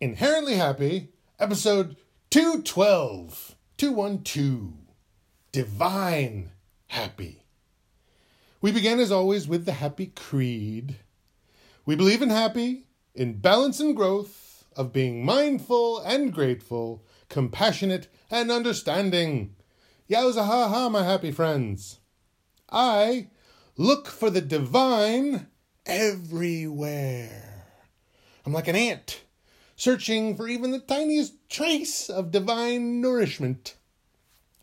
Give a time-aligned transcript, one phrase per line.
[0.00, 1.08] Inherently Happy,
[1.40, 1.96] episode
[2.30, 4.72] 212, 212,
[5.50, 6.50] Divine
[6.86, 7.42] Happy.
[8.60, 10.98] We begin as always with the Happy Creed.
[11.84, 18.52] We believe in happy, in balance and growth, of being mindful and grateful, compassionate and
[18.52, 19.56] understanding.
[20.08, 21.98] Yowza ha ha, my happy friends.
[22.70, 23.30] I
[23.76, 25.48] look for the divine
[25.86, 27.64] everywhere.
[28.46, 29.22] I'm like an ant
[29.78, 33.76] searching for even the tiniest trace of divine nourishment.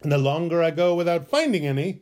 [0.00, 2.00] And the longer I go without finding any,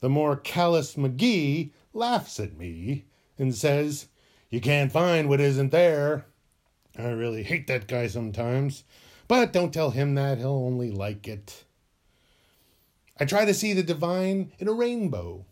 [0.00, 3.04] the more callous McGee laughs at me
[3.38, 4.08] and says,
[4.48, 6.24] You can't find what isn't there.
[6.98, 8.84] I really hate that guy sometimes,
[9.28, 11.64] but don't tell him that, he'll only like it.
[13.20, 15.44] I try to see the divine in a rainbow,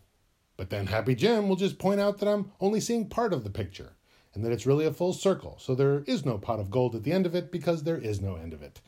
[0.57, 3.51] but then Happy Jim will just point out that I'm only seeing part of the
[3.51, 3.94] picture
[4.35, 7.03] and that it's really a full circle, so there is no pot of gold at
[7.03, 8.81] the end of it because there is no end of it.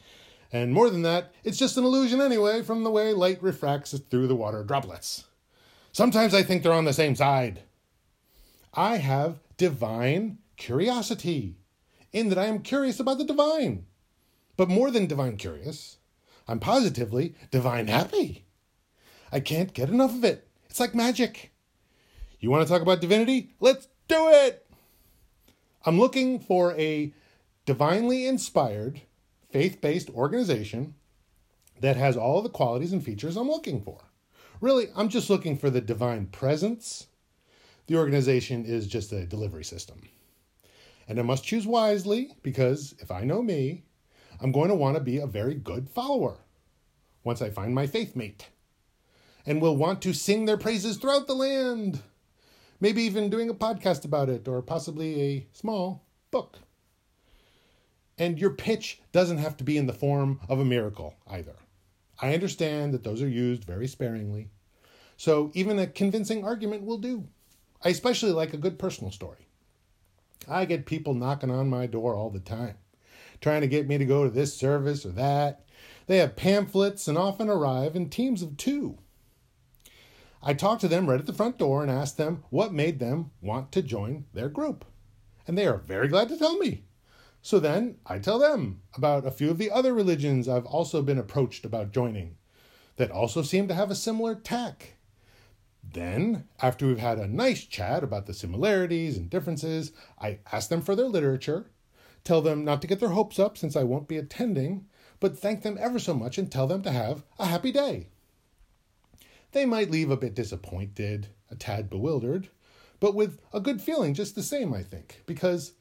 [0.52, 4.28] And more than that, it's just an illusion anyway from the way light refracts through
[4.28, 5.26] the water droplets.
[5.92, 7.62] Sometimes I think they're on the same side.
[8.74, 11.58] I have divine curiosity,
[12.12, 13.86] in that I am curious about the divine.
[14.58, 15.98] But more than divine curious,
[16.48, 18.46] I'm positively divine happy.
[19.32, 20.48] I can't get enough of it.
[20.70, 21.52] It's like magic.
[22.40, 23.52] You want to talk about divinity?
[23.60, 24.67] Let's do it!
[25.88, 27.14] I'm looking for a
[27.66, 29.04] divinely inspired,
[29.50, 30.96] faith based organization
[31.80, 34.02] that has all the qualities and features I'm looking for.
[34.60, 37.08] Really, I'm just looking for the divine presence.
[37.86, 40.02] The organization is just a delivery system.
[41.08, 43.86] And I must choose wisely because if I know me,
[44.42, 46.40] I'm going to want to be a very good follower
[47.24, 48.50] once I find my faith mate
[49.46, 52.02] and will want to sing their praises throughout the land
[52.80, 56.60] maybe even doing a podcast about it or possibly a small book.
[58.18, 61.56] And your pitch doesn't have to be in the form of a miracle either.
[62.20, 64.50] I understand that those are used very sparingly.
[65.18, 67.28] So even a convincing argument will do.
[67.84, 69.48] I especially like a good personal story.
[70.48, 72.76] I get people knocking on my door all the time,
[73.42, 75.66] trying to get me to go to this service or that.
[76.08, 78.98] They have pamphlets and often arrive in teams of two.
[80.48, 83.32] I talked to them right at the front door and asked them what made them
[83.42, 84.86] want to join their group.
[85.46, 86.86] And they are very glad to tell me.
[87.42, 91.18] So then I tell them about a few of the other religions I've also been
[91.18, 92.38] approached about joining
[92.96, 94.94] that also seem to have a similar tack.
[95.84, 100.82] Then, after we've had a nice chat about the similarities and differences, I ask them
[100.82, 101.72] for their literature,
[102.24, 104.86] tell them not to get their hopes up since I won't be attending,
[105.20, 108.08] but thank them ever so much and tell them to have a happy day.
[109.52, 112.50] They might leave a bit disappointed, a tad bewildered,
[113.00, 115.74] but with a good feeling just the same, I think, because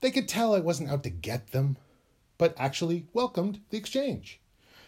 [0.00, 1.76] they could tell I wasn't out to get them,
[2.38, 4.40] but actually welcomed the exchange.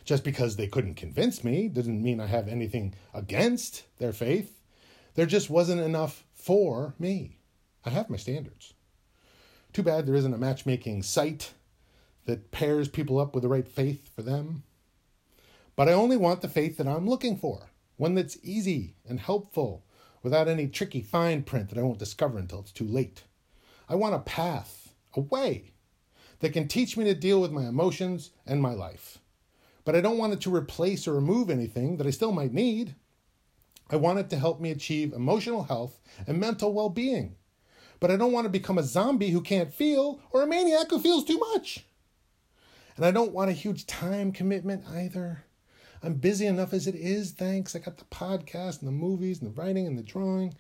[0.04, 4.62] Just because they couldn't convince me doesn't mean I have anything against their faith.
[5.14, 7.36] There just wasn't enough for me.
[7.84, 8.74] I have my standards.
[9.72, 11.52] Too bad there isn't a matchmaking site
[12.24, 14.62] that pairs people up with the right faith for them.
[15.76, 19.84] But I only want the faith that I'm looking for one that's easy and helpful
[20.22, 23.24] without any tricky fine print that I won't discover until it's too late.
[23.88, 25.72] I want a path, a way
[26.40, 29.18] that can teach me to deal with my emotions and my life.
[29.84, 32.94] But I don't want it to replace or remove anything that I still might need.
[33.90, 37.36] I want it to help me achieve emotional health and mental well being.
[38.00, 41.00] But I don't want to become a zombie who can't feel or a maniac who
[41.00, 41.84] feels too much.
[42.96, 45.44] And I don't want a huge time commitment either.
[46.02, 47.74] I'm busy enough as it is, thanks.
[47.74, 50.54] I got the podcast and the movies and the writing and the drawing.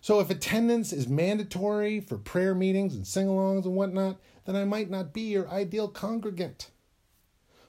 [0.00, 4.64] So if attendance is mandatory for prayer meetings and sing alongs and whatnot, then I
[4.64, 6.70] might not be your ideal congregant.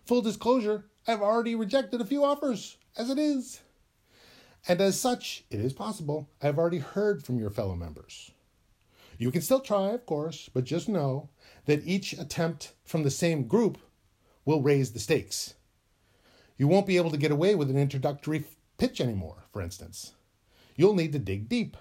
[0.05, 3.61] Full disclosure, I've already rejected a few offers, as it is.
[4.67, 8.31] And as such, it is possible I have already heard from your fellow members.
[9.17, 11.29] You can still try, of course, but just know
[11.65, 13.77] that each attempt from the same group
[14.45, 15.53] will raise the stakes.
[16.57, 18.45] You won't be able to get away with an introductory
[18.77, 20.13] pitch anymore, for instance.
[20.75, 21.77] You'll need to dig deep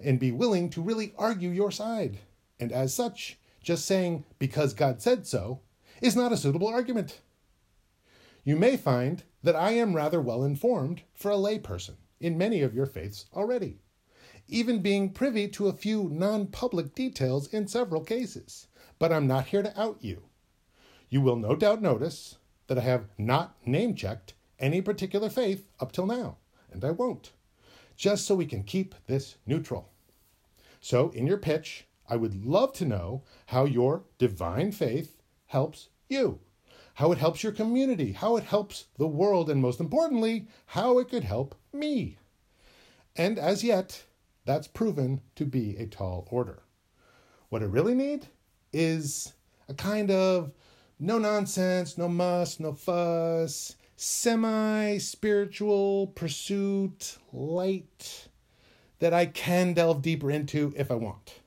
[0.00, 2.18] and be willing to really argue your side.
[2.58, 5.60] And as such, just saying, because God said so,
[6.00, 7.20] is not a suitable argument.
[8.44, 12.74] You may find that I am rather well informed for a layperson in many of
[12.74, 13.80] your faiths already,
[14.48, 18.66] even being privy to a few non public details in several cases.
[18.98, 20.24] But I'm not here to out you.
[21.08, 22.36] You will no doubt notice
[22.66, 26.36] that I have not name checked any particular faith up till now,
[26.70, 27.32] and I won't,
[27.96, 29.90] just so we can keep this neutral.
[30.80, 35.16] So, in your pitch, I would love to know how your divine faith
[35.46, 36.40] helps you,
[36.94, 41.08] how it helps your community, how it helps the world, and most importantly, how it
[41.08, 42.18] could help me.
[43.16, 44.04] And as yet,
[44.44, 46.62] that's proven to be a tall order.
[47.48, 48.26] What I really need
[48.72, 49.34] is
[49.68, 50.52] a kind of
[51.02, 58.28] no nonsense, no muss, no fuss, semi spiritual pursuit, light
[59.00, 61.40] that I can delve deeper into if I want.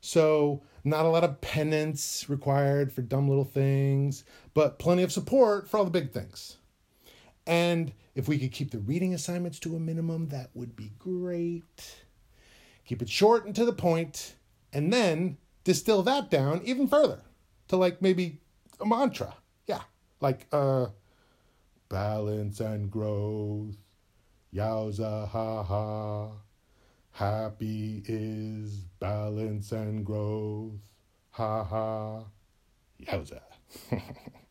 [0.00, 5.68] So, not a lot of penance required for dumb little things, but plenty of support
[5.68, 6.56] for all the big things.
[7.46, 11.94] And if we could keep the reading assignments to a minimum, that would be great.
[12.84, 14.34] Keep it short and to the point,
[14.72, 17.20] and then distill that down even further
[17.68, 18.40] to like maybe
[18.80, 19.34] a mantra.
[19.66, 19.82] Yeah,
[20.20, 20.86] like uh,
[21.88, 23.76] balance and growth.
[24.54, 26.30] Yowza ha ha.
[27.12, 30.80] Happy is balance and growth.
[31.30, 32.24] Ha ha.
[33.02, 33.40] Yowza.